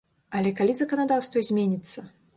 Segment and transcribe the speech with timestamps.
[0.39, 2.11] Але калі заканадаўства зменіцца?